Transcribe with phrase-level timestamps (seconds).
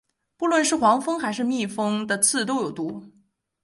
[0.35, 3.05] 不论是黄蜂或是蜜蜂的刺都有毒。